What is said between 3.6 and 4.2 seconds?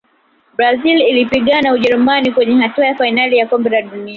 la dunia